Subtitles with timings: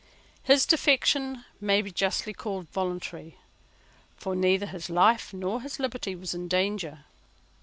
[0.41, 3.37] His defection may be justly called voluntary:
[4.17, 7.05] for neither his life nor his liberty was in danger.